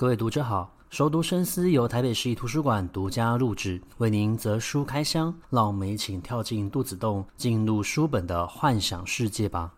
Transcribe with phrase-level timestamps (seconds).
[0.00, 9.74] 各位读者好，熟读深思由台北市立图书馆独家录制，为您择书开箱，让我们一起跳进肚子洞，进入书本的幻想世界吧。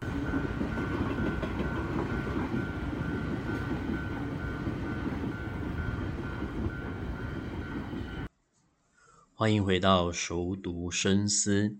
[9.34, 11.76] 欢迎回到熟读深思。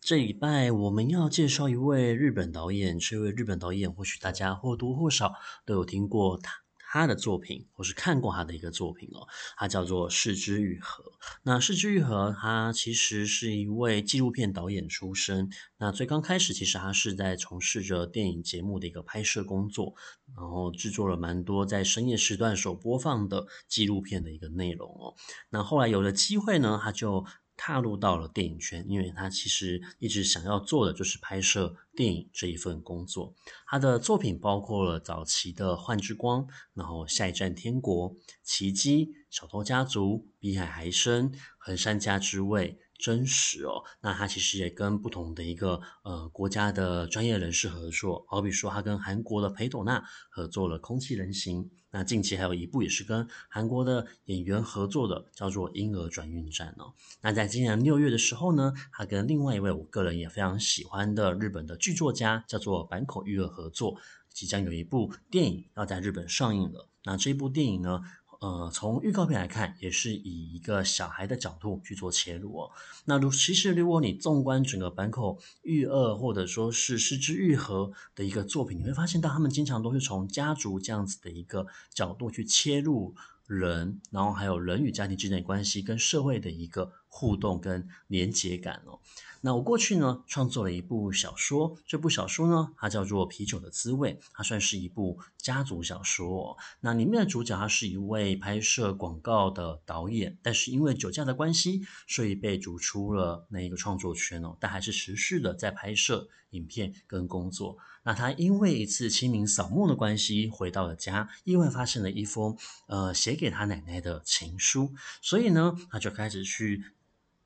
[0.00, 5.32] 这礼拜我们要介绍一位日本导演，这位日本导演或许大家或多或少
[5.66, 6.52] 都有听过他
[6.94, 9.26] 他的作品，或是看过他的一个作品哦。
[9.56, 11.02] 他叫做是之愈合。
[11.42, 15.50] 那是之愈合他其实是一位纪录片导演出身。
[15.76, 19.94] 那最刚开始其实他是在从事着电影节目的一个拍摄工作，
[20.36, 25.16] 然后制作了蛮多在深夜时段所播放的纪录片的一个内容哦。
[25.50, 27.24] 那后来有了机会呢，他就
[27.56, 33.34] 踏入到了电影圈，因为他其实一直想要做的就是拍摄电影这一份工作。
[33.66, 38.10] 他的作品包括了早期的《幻之光》，然后《下一站天国》、
[38.42, 42.78] 《奇迹》、《小偷家族》、《比海还深》、《横山家之味》。
[42.98, 56.94] 真实哦，那他其实也跟不同的一个呃国家的专业人士合作，好比说他跟韩国的裴斗娜合作了《空气人形》，那近期还有一部也是跟韩国的演员合作的，叫做《婴儿转运站》哦。
[57.20, 63.96] 那在今年六月的时候呢，他跟另外一位我个人也非常喜欢的日本的剧作家，叫做坂口裕二合作，
[64.32, 66.88] 即将有一部电影要在日本上映了。
[67.06, 68.00] 那这部电影呢，
[68.44, 72.70] 呃，从预告片来看，也是以一个小孩的角度去做切入哦。
[73.06, 83.14] 那如其实，如果你纵观整个坂口裕二或者说是是枝裕和的一个作品，你会发现到他们经常都是从家族这样子的一个角度去切入
[83.46, 89.00] 人，然后还有人与家庭之间的关系跟社会的一个互动跟连结感哦。
[89.46, 96.56] 那我过去呢，创作了一部小说，这部小说呢，它叫做《啤酒的滋味》，它算是一部家族小说。
[96.80, 104.56] 那里面的主角他是一位拍摄广告的导演，但是因为酒驾的关系，所以被逐出了那一个创作圈哦。
[104.58, 107.76] 但还是持续的在拍摄影片跟工作。
[108.02, 112.56] 那他因为一次清明扫墓的关系，回到了家，意外发现了一封
[112.86, 116.82] 呃写给他奶奶的情书，所以呢，他就开始去。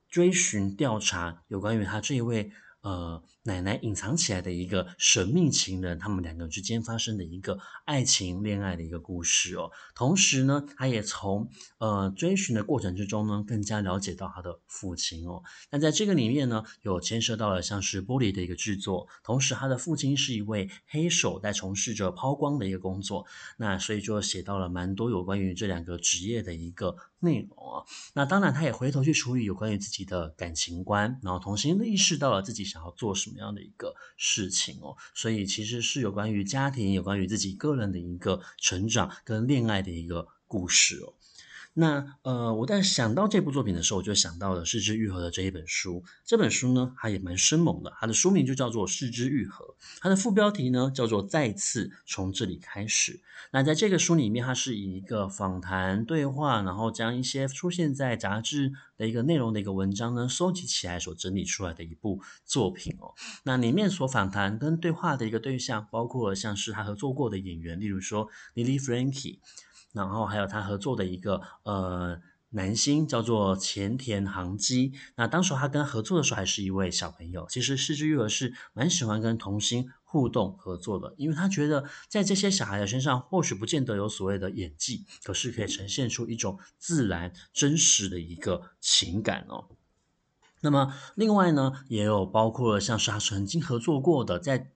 [0.09, 9.71] 追寻调查有关于他这一位呃奶奶隐藏起来的一个神秘情人，他们两个之间发生的一个爱情恋爱的一个故事哦。
[9.95, 15.43] 同时呢，他也从呃追寻的过程之中呢，更加了解到他的父亲哦。
[15.71, 23.25] 那在这个里面呢，有牵涉到了像是玻璃的一个制作，同时他的父亲是一位黑手，在从事着抛光的一个工作。
[23.57, 26.95] 那所以就写到了蛮多有关于这两个职业的一个。
[27.21, 41.13] 内容啊，那当然，他也回头去处理有关于自己的感情观，然后同时意识到了自己想要做什么样的一个事情哦，所以其实是有关于家庭、有关于自己个人的一个成长跟恋爱的一个故事哦。
[41.73, 46.03] 那呃，我在想到这部作品的时候，我就想到了是枝裕和的这一本书。
[46.25, 49.65] 这本书呢，它也蛮生猛的，它的书名就叫做《是枝裕和》，
[50.01, 53.13] 它的副标题呢叫做《再次从这里开始》。
[53.51, 63.13] 那在这个书里面，它是以一个访谈对话，然后将一些出现在杂志的一个内容的一个文章呢收集起来所整理出来的一部作品哦。
[63.43, 69.37] 那里面所访谈跟对话的一个对象，包括像是他合作过的演员，例如说 Lily Frankie。
[69.93, 72.19] 然后还有他合作的一个呃
[72.49, 77.45] 男星叫做前田航基，那当时他跟他合作的时候还是一位小朋友。
[77.49, 89.69] 其实是枝裕和是蛮喜欢跟童星互动合作的，因为他觉得在这些小孩的身上或许不见得有所谓的演技，可是可以呈现出一种自然真实的一个情感哦。
[90.61, 94.71] 那么另外呢，也有包括了像是他曾经合作过的在。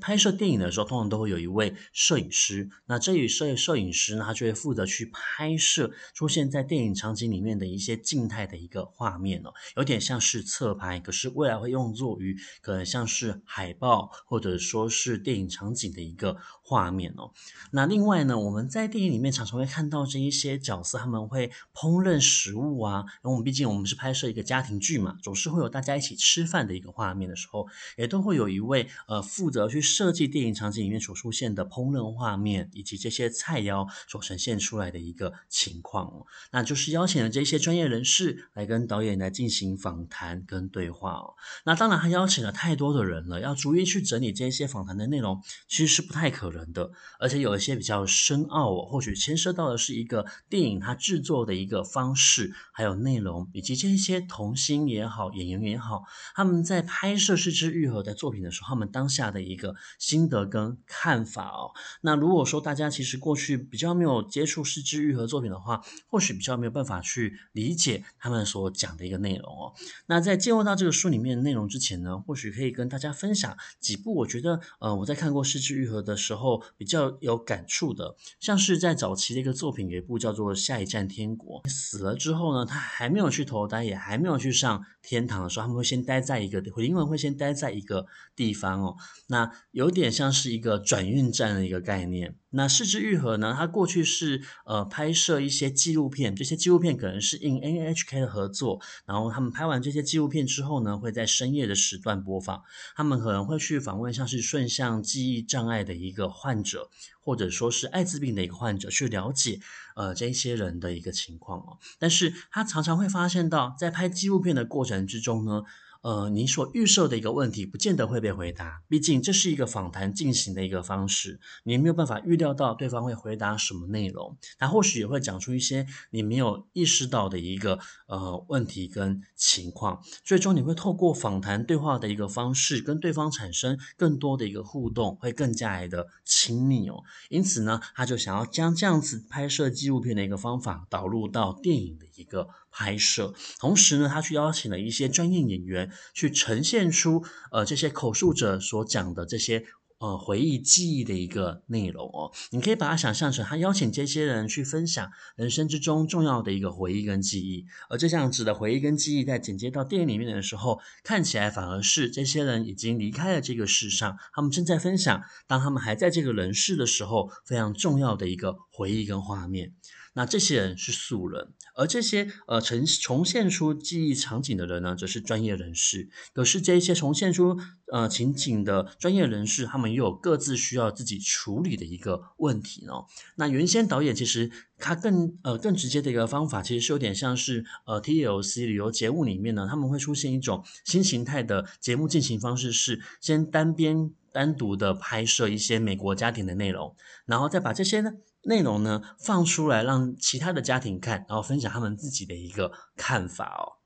[0.00, 2.68] 拍摄电影的时候，通常都会有一位摄影师。
[2.86, 17.30] 那这一摄摄影师呢，他就会负责去拍摄出现在电影场景里面的一些静态的一个画面哦，有点像是侧拍，可是未来会用作于可能像是海报或者说是电影场景的一个画面哦。
[17.70, 23.04] 那另外呢，我们在电影里面常常会看到这一些角色，他们会烹饪食物啊。
[23.22, 41.34] 因为我们毕竟我们是拍摄一个家庭剧嘛，总是会有大家一起吃饭的一个画面的时候，也都会有一位呃负责去设计电影场景里面所出现的烹饪画面，以及这些菜肴所呈现出来的一个情况哦，那就是邀请了这些专业人士来跟导演来进行访谈跟对话哦。
[41.66, 46.90] 那当然，他邀请了太多的人了，要逐一去整理这些访谈的内容，其实是不太可能的。
[47.18, 59.65] 而且有一些比较深奥哦，或许牵涉到的是一个电影它制作的一个方式，还有内容，以及这些童星也好，演员也好，他们在拍摄是枝裕和的作品的时候，他们当下的一个。
[59.66, 61.72] 个心得跟看法哦。
[62.02, 69.72] 那如果说大家其实过去比较没有接触是枝裕和作品的话，或许比较没有办法去理解他们所讲的一个内容哦。
[70.06, 88.96] 那在进入到这个书里面的内容之前呢，或许可以跟大家分享几部我觉得呃我在看过是枝裕和的时候比较有感触的，像是在早期的一个作品，有一部叫做《下一站天国》，死了之后呢，他还没有去投胎，也还没有去上天堂的时候，他们会先待在一个灵魂会先待在一个地方哦，
[89.28, 92.36] 那有点像是一个转运站的一个概念。
[92.50, 102.62] 那是枝裕和呢，他过去是呃拍摄一些纪录片，这些纪录片可能是应 NHK 的合作，然后他们拍完这些纪录片之后呢，会在深夜的时段播放。
[102.94, 106.88] 他们可能会去访问像是顺向记忆障碍的一个患者，
[107.20, 109.60] 或者说是艾滋病的一个患者，去了解
[109.94, 111.78] 呃这些人的一个情况哦。
[111.98, 115.64] 但是他常常会发现到，在拍纪录片的过程之中呢。
[116.02, 118.82] 呃，你所预设的一个问题，不见得会被回答。
[118.88, 124.36] 毕竟这是一个访谈进行的一个方式，你没有办法预料到对方会回答什么内容。
[124.58, 130.02] 他或许也会讲出一些你没有意识到的一个呃问题跟情况。
[130.24, 137.02] 最终，你会透过访谈对话的一个方式，跟对方产生更多的一个互动，会更加的亲密哦。
[137.28, 149.64] 因此呢，他就想要将这样子拍摄纪录片的一个方法导入到电影的一个拍摄，同时呢，他去邀请了一些专业演员去呈现出呃这些口述者所讲的这些
[149.98, 152.30] 呃回忆记忆的一个内容哦。
[152.50, 169.72] 你可以把它想象成他邀请这些人去分享人生之中重要的一个回忆跟记忆，而这样子的回忆跟记忆在剪接到电影里面的时候，看起来反而是这些人已经离开了这个世上，他们正在分享当他们还在这个人世的时候非常重要的一个回忆跟画面。
[170.16, 176.08] 那这些人是素人，而这些呃呈重现出记忆场景的人呢，则是专业人士。
[176.32, 177.58] 可是这些重现出
[177.92, 183.04] 呃情景的专业人士，他们又有各自需要自己处理的一个问题哦。
[183.36, 196.96] 那原先导演其实他更呃更直接的一个方法，其实是有点像是呃 TLC 旅游节目里面呢，他们会出现一种新形态的节目进行方式，是先单边单独的拍摄一些美国家庭的内容，
[197.26, 198.12] 然后再把这些呢。
[198.46, 203.82] 内容呢放出来，让其他的家庭看，然后分享他们自己的一个看法哦。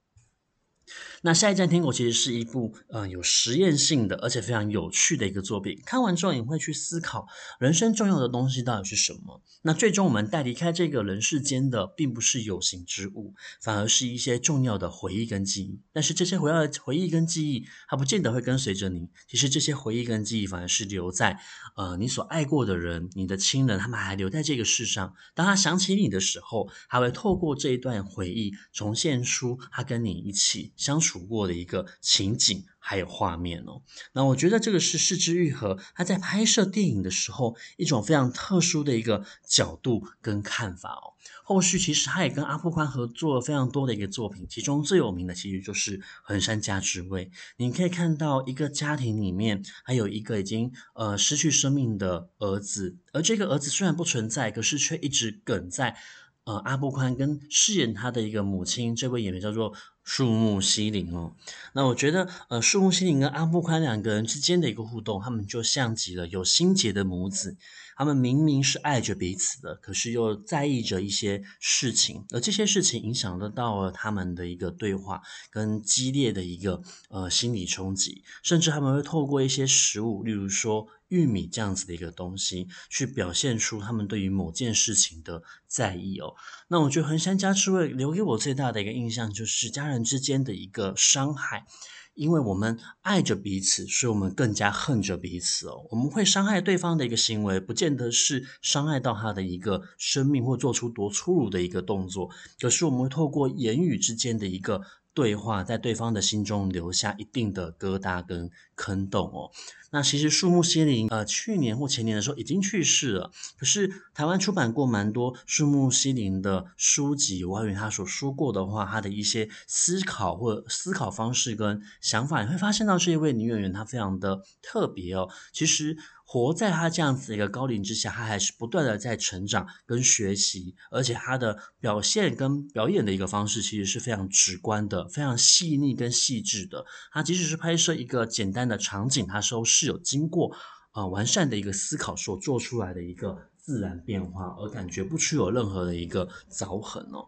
[1.23, 5.79] 那下一站天国其实是一部呃有实验性的，而且非常有趣的一个作品。
[5.85, 7.27] 看完之后，你会去思考
[7.59, 9.43] 人生重要的东西到底是什么？
[9.63, 15.79] 那最终我们带离开这个人世间的，并不是有形之物，反而是一些重要的回忆跟记忆。
[15.93, 19.09] 但是这些回忆回忆跟记忆，它不见得会跟随着你。
[19.29, 21.39] 其实这些回忆跟记忆，反而是留在
[21.77, 25.15] 呃你所爱过的人、你的亲人，他们还留在这个世上。
[25.35, 33.83] 当他想起你的时候，他会透过这一段回忆，重现出他跟你一起相处处过的一个情景，还有画面哦。
[34.13, 41.19] 那我觉得这个是是枝裕和他在拍摄电影的时候一种非常特殊的一个角度跟看法哦。
[41.43, 47.27] 后续其实他也跟阿布宽合作了非常多的一个作品，其中最有名的其实就是《横山家之味》。
[47.57, 55.97] 你可以看到一个家庭里面还有一个已经呃失去生命的儿子，而这个儿子虽然不存在，可是却一直梗在
[56.45, 59.75] 呃阿布宽跟饰演他的一个母亲，这位演员叫做。
[60.03, 61.35] 树木希林哦，
[61.73, 67.57] 那我觉得，呃，树木希林跟阿布宽两个人之间的一个互动，他们就像极了有心结的母子。
[67.97, 76.81] 他们明明是爱着彼此的，可是又在意着一些事情，而这些事情影响得到了他们的一个对话跟激烈的一个
[77.11, 86.35] 呃心理冲击，甚至他们会透过一些食物，例如说玉米这样子的一个东西，去表现出他们对于某件事情的在意哦。
[86.69, 91.67] 那我觉得横山家之味留给我最大的一个印象，就是家人之间的一个伤害。
[92.15, 95.87] 因为我们爱着彼此，所以我们更加恨着彼此哦。
[95.91, 102.29] 我们会伤害对方的一个行为，不见得是伤害到他的一个生命，或做出多粗鲁的一个动作，
[102.61, 109.51] 可是我们会透过言语之间的一个对话，在对方的心中留下一定的疙瘩跟坑洞哦。
[109.93, 113.33] 那其实树木希林，呃，去年或前年的时候已经去世了。
[113.59, 125.29] 可是台湾出版过蛮多树木希林的书籍，有关于他所说过的话，他的一些思考或思考方式跟想法，你会发现到这一位女演员她非常的特别哦。
[125.53, 125.97] 其实。
[126.33, 136.87] 活在他这样子一个高龄之下，他还是不断的在成长跟学习，而且他的表现跟表演的一个方式其实是非常直观的，非常细腻跟细致的。
[137.11, 140.55] 他即使是拍摄一个简单的场景，他都是有经过
[140.93, 147.27] 呃完善的一个思考所做出来的一个自然变化，而感觉不出有任何的一个凿痕哦。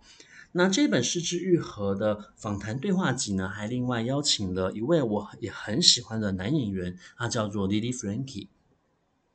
[0.52, 8.47] 那这本是枝裕和的访谈对话集呢，还另外邀请了一位我也很喜欢的男演员，他叫做 Lily Franky。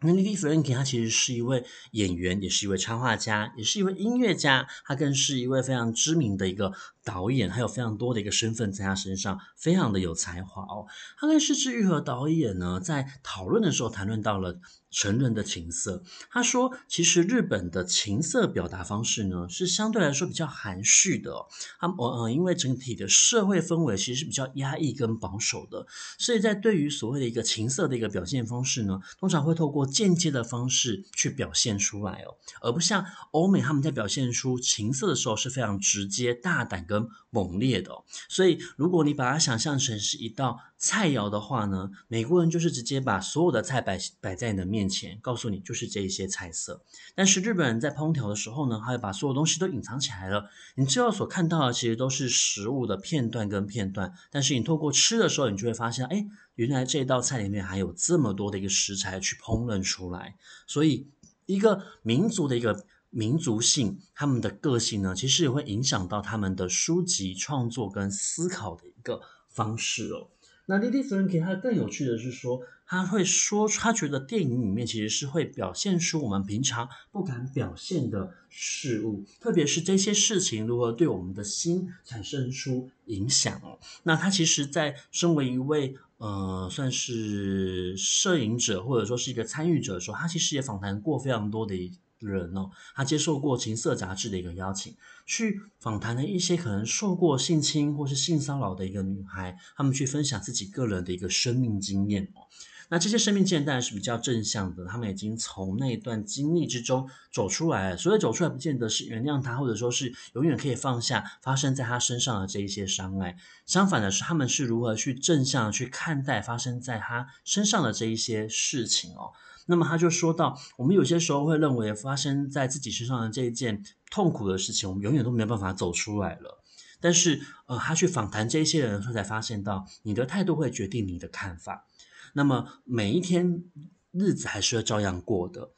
[0.01, 6.71] 那 Lily Franky 他其实是一位演员，也是一位插画家，也是一位音乐家，他更是一位非常知名的一个
[7.03, 10.85] 导演，还有非常多的一个身份在他身上，非常的有才华哦。
[11.17, 14.59] 他跟是枝玉和导演呢，在讨论的时候谈论到了。
[14.89, 16.01] 成人的情色，
[16.31, 21.45] 他说，其实日本的情色表达方式呢，是相对来说比较含蓄的。
[21.77, 25.85] 他们呃，因为整体的社会氛围其实是比较压抑跟保守的，
[26.17, 37.91] 所以在对于所谓的一个情色的一个表现方式呢，通常会透过间接的方式去表现出来哦，而不像欧美他们在表现出情色的时候是非常直接、大胆跟猛烈的。
[38.29, 46.83] 所以，如果你把它想象成是一道菜肴的话呢，美国人就是直接把所有的菜摆摆在你的面前，告诉你就是这一些菜色。
[47.15, 54.13] 但是日本人在烹调的时候呢，他会把所有东西都隐藏起来了，你最后所看到的其实都是食物的片段跟片段。
[54.31, 56.25] 但是你透过吃的时候，你就会发现，哎，
[56.57, 60.35] 原来这道菜里面还有这么多的一个食材去烹饪出来。
[60.67, 61.07] 所以，
[61.45, 70.27] 一个民族的一个民族性，他们的个性呢，其实也会影响到他们的书籍创作跟思考的一个方式哦。
[70.65, 83.79] 那 Lily Franky 他更有趣的是说，他会说他觉得电影里面其实是会表现出我们平常不敢表现的事物，特别是这些事情如何对我们的心产生出影响哦。
[84.03, 91.75] 那他其实，在身为一位呃算是摄影者或者说是一个参与者的时候，他其实也访谈过非常多的
[92.19, 94.95] 人哦，他接受过情色杂志的一个邀请，
[95.25, 102.47] 去访谈了一些可能受过性侵或是性骚扰的一个女孩，他们去分享自己个人的一个生命经验哦。
[102.89, 107.97] 那这些生命经验当然是比较正向的，他们已经从那一段经历之中走出来了。
[107.97, 113.35] 所以走出来，不见得是原谅他，或者说是永远可以放下发生在他身上的这一些伤害。
[113.65, 119.31] 相反的是，他们是如何去正向去看待发生在他身上的这一些事情哦。
[119.65, 126.63] 那么他就说到，我们有些时候会认为发生在自己身上的这一件痛苦的事情，我们永远都没有办法走出来了。
[127.01, 131.85] 但是，呃，他去访谈这些人的时候，才发现到，你的态度会决定你的看法。
[132.33, 133.63] 那么每一天
[134.11, 135.71] 日子还是要照样过的。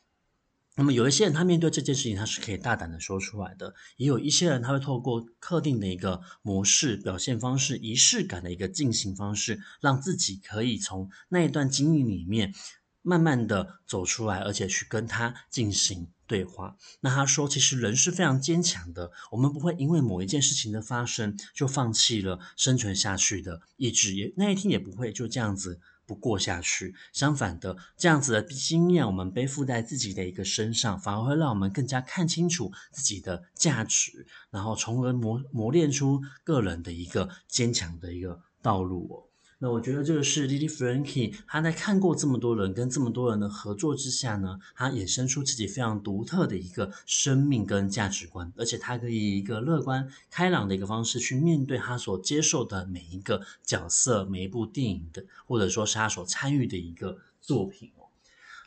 [0.76, 12.54] 那么有一些人，他面对这件事情，他是可以大胆的说出来的；也有一些人，他会透过特定的一个模式、表现方式、仪式感的一个进行方式，让自己可以从那一段经历里面。
[13.02, 16.76] 慢慢的走出来，而且去跟他进行对话。
[17.00, 25.80] 那他说，其实人是非常坚强的，我们不会因为某一件事情的发生就放弃了生存下去的意志，也那一天也不会就这样子
[26.10, 26.96] 不过下去。
[27.14, 39.29] 相反的，这样子的经验我们背负在自己的一个身上，反而会让我们更加看清楚自己的价值，然后从而磨磨练出个人的一个坚强的一个道路哦。
[39.62, 57.92] 那我觉得这个是 Lily Franky，他在看过这么多人跟这么多人的合作之下呢，他衍生出自己非常独特的一个生命跟价值观，而且他可以以一个乐观开朗的一个方式去面对他所接受的每一个角色、每一部电影的，或者说是他所参与的一个作品。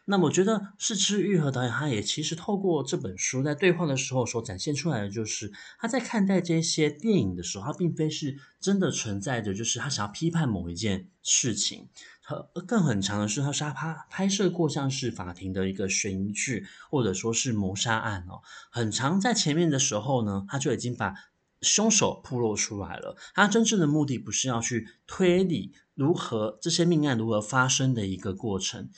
[0.04, 11.88] 那我觉得是枝裕和导演，他也其实透过这本书在对话的时候所展现出来的，就是他在看待这些电影的时候，他并非是真的存在着，就是他想要批判某一件事情。
[12.24, 18.42] 他更很长的是，他是他拍摄过像是法庭的一个悬疑剧，或者说是谋杀案哦。
[18.70, 21.14] 很长在前面的时候呢，他就已经把
[21.60, 23.16] 凶手暴露出来了。
[23.34, 28.90] 他真正的目的不是要去推理如何这些命案如何发生的一个过程。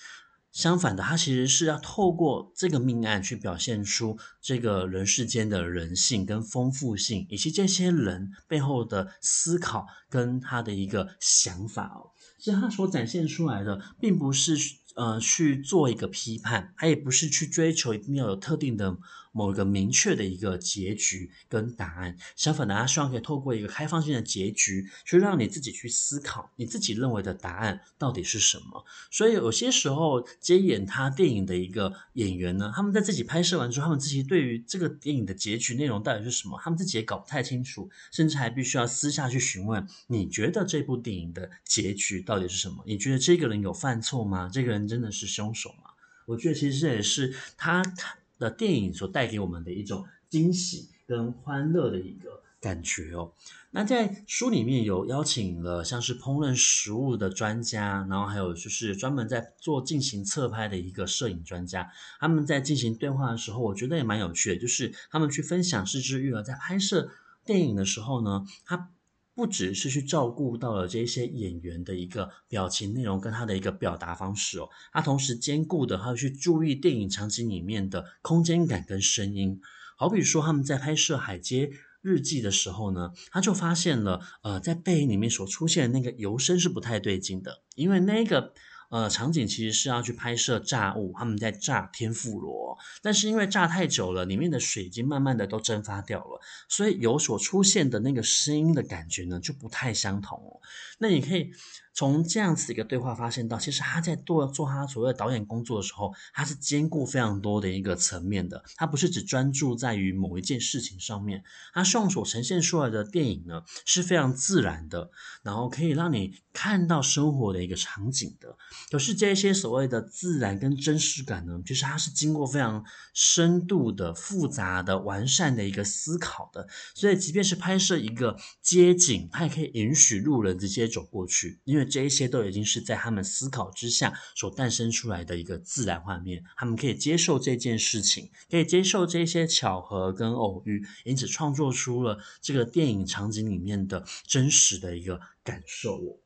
[0.55, 12.15] 相反的，他其实是要透过这个命案去表现出这个人世间的人性跟丰富性，以及这些人背后的思考跟他的一个想法哦。
[12.39, 14.57] 其实他所展现出来的，并不是
[14.95, 18.97] 呃去做一个批判，他也不是去追求一定要有特定的。
[19.35, 28.85] 某一个明确的一个结局跟答案，相反的，他希望可以透过一个开放性的结局，去让你自己去思考，你自己认为的答案到底是什么。
[29.11, 42.85] 所以有些时候接演他电影的一个演员呢，他们在自己拍摄完之后，他们自己对于这个电影的结局内容到底是什么，他们自己也搞不太清楚，甚至还必须要私下去询问：你觉得这部电影的结局到底是什么？
[42.87, 44.49] 你觉得这个人有犯错吗？
[44.53, 45.91] 这个人真的是凶手吗？
[46.27, 48.17] 我觉得其实这也是他他。
[48.45, 53.33] 的电影所带给我们的一种惊喜跟欢乐的一个感觉哦。
[53.71, 61.91] 那在书里面有邀请了像是烹饪食物的专家，然后还有就是专门在做进行侧拍的一个摄影专家。
[62.21, 67.11] 他们在进行对话的时候，我觉得也蛮有趣的，就是他们去分享是枝裕和在拍摄
[67.45, 68.91] 电影的时候呢，他
[69.35, 79.61] 不只是去照顾到了这些演员的一个表情内容跟他的一个表达方式哦，他同时兼顾的，他要去注意电影场景里面的空间感跟声音。
[79.97, 88.55] 好比说他们在拍摄《海街日记》的时候呢，他就发现了，呃，在背影里面所出现的那个油声是不太对劲的，因为那个。
[88.91, 100.61] 呃，场景其实是要去拍摄炸物，他们在炸天妇罗，但是因为炸太久了，里面的水已经慢慢的都蒸发掉了，所以有所出现的那个声音的感觉呢，就不太相同。
[100.99, 101.53] 那你可以。
[101.95, 108.65] 从这样子一个对话发现到，其实他在做做他所谓的导演工作的时候，他是兼顾非常多的一个层面的。
[108.75, 115.13] 他不是只专注在于某一件事情上面，他希望所呈现出来的电影呢是非常自然的，
[115.45, 118.57] 然后可以让你看到生活的一个场景的。
[118.91, 126.67] 可是这些所谓的自然跟真实感呢，其实它是经过非常深度的、复杂的、完善的一个思考的。
[126.93, 131.84] 所以，即便是拍摄一个街景，它也可以允许路人直接走过去，因为。
[131.85, 146.24] 这一些都已经是在他们思考之下所诞生出来的一个自然画面，他们可以接受这件事情，可以接受这些巧合跟偶遇，因此创作出了这个电影场景里面的真实的一个感受。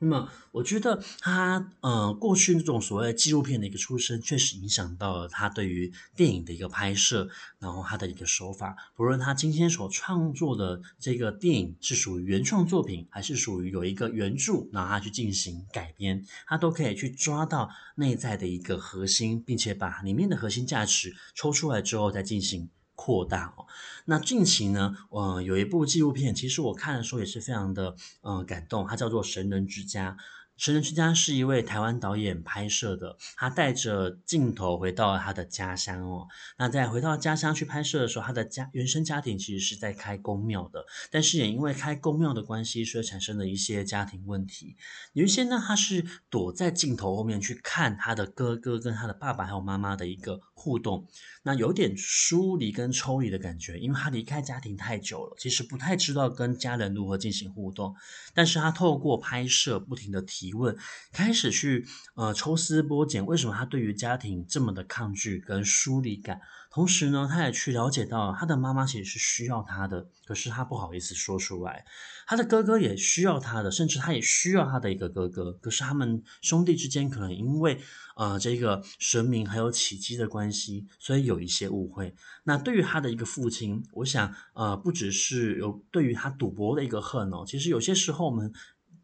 [0.00, 7.28] 那么，我觉得他呃，过去那种所谓纪录片的一个出身，确实影响到了他对于电影的一个拍摄，
[7.58, 8.76] 然后他的一个手法。
[8.94, 22.70] 不论他今天所创作的这个电影是属于原创作品，还是属于有一个原著，然后他去进行改编，他都可以去抓到内在的一个核心，并且把里面的核心价值抽出来之后再进行。
[23.00, 23.64] 扩大哦，
[24.06, 30.16] 那近期呢，呃，有一部纪录片，其实我看的时候也是非常的，呃，感动，它叫做《神人之家》。
[30.56, 36.26] 神人之家是一位台湾导演拍摄的，他带着镜头回到了他的家乡哦。
[36.58, 44.76] 那在回到家乡去拍摄的时候，他的家原生家庭其实是在开公庙的，但是也因为开公庙的关系，所以产生了一些家庭问题。
[45.12, 51.06] 有一些呢，他是躲在镜头后面去看他的哥哥跟他的爸爸还有妈妈的一个互动，
[51.44, 57.94] 那有点疏离跟抽离的感觉，因为他离开家庭太久了，其实不太知道跟家人如何进行互动。
[58.34, 60.52] 但是他透过拍摄，不停的提。
[60.58, 60.76] 问，
[61.12, 66.40] 开始去呃抽丝剥茧，为什么他对于家庭这么的抗拒跟疏离感？
[66.70, 71.84] 同时呢，他也去了解到他的妈妈其实是需要他的，可是他不好意思说出来。
[72.26, 77.80] 他的哥哥也需要他的，甚至他也需要他的一个哥哥，可是他们兄弟之间可能因为
[78.18, 82.14] 呃这个神明还有起乩的关系，所以有一些误会。
[82.44, 88.52] 那对于他的一个父亲，我想呃不只是有对于他赌博的一个恨哦，其实有些时候我们。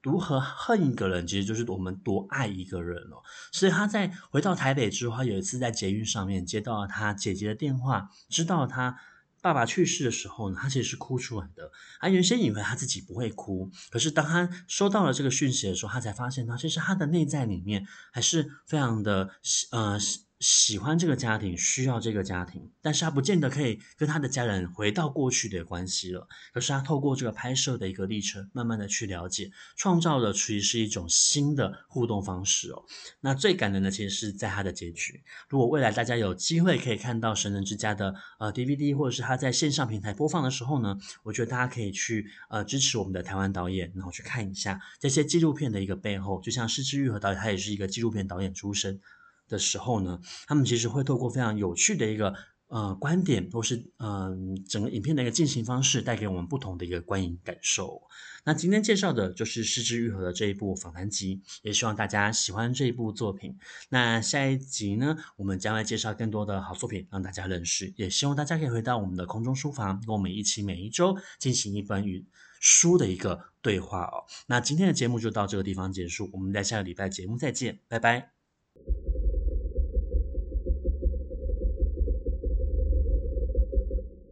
[0.04, 3.24] 如何恨一个人，其实就是我们多爱一个人哦。
[3.50, 8.98] 所以他在回到台北之后，他有一次在捷运上面接到了他姐姐的电话，知道他
[9.44, 11.70] 爸爸去世的时候呢，他其实是哭出来的。
[12.00, 19.30] 他原先以为他自己不会哭，可是当他收到了这个讯息的时候，他才发现呢其实他的内在里面还是非常的
[19.70, 19.98] 呃。
[20.44, 26.28] 喜欢这个家庭，需要这个家庭，但是他不见得可以跟他的家人回到过去的关系了。
[26.52, 32.84] 可是他透过这个拍摄的一个历程，慢慢的去了解，创造的其实是一种新的互动方式哦。
[33.22, 35.22] 那最感人的其实是在他的结局。
[35.48, 46.38] 如果未来大家有机会可以看到《神人之家》的呃 DVD，或者是他在线上平台播放的时候呢，我觉得大家可以去呃支持我们的台湾导演，然后去看一下这些纪录片的一个背后。
[46.42, 49.00] 就像是枝裕和导演，他也是一个纪录片导演出身。
[49.48, 52.34] 的时候呢，他们其实会透过非常有趣的一个
[52.68, 58.02] 呃观点，或是嗯、整个影片的一个进行方式，带给我们不同的一个观影感受。
[58.46, 63.56] 那今天介绍的就是失之愈合的这一部访谈集，也希望大家喜欢这一部作品。
[63.88, 67.94] 那下一集呢，我们将来介绍更多的好作品，让大家认识。
[67.96, 72.26] 也希望大家可以回到我们的空中书房，跟我们一起每一周进行一本与
[72.60, 74.24] 书的一个对话哦。
[74.46, 78.33] 那今天的节目就到这个地方结束，我们在下个礼拜节目再见，拜拜。